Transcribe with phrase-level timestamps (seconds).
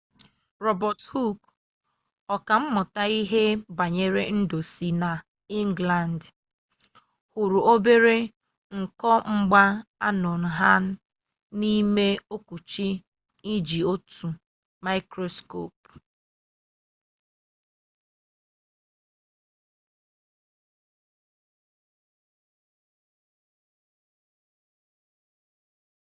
[0.65, 1.45] robert hooke
[2.35, 3.43] ọka mmụta ihe
[3.77, 5.11] banyere ndụ si na
[5.59, 6.27] ịnglandị
[7.33, 8.15] hụrụ obere
[8.79, 10.71] nkomgbaanonha
[11.57, 12.89] n'ime okwuchi
[13.41, 14.27] n'iji otu
[14.83, 15.91] mikroskopu